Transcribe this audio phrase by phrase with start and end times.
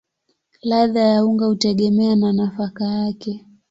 [0.63, 3.45] Ladha ya unga hutegemea na nafaka yake.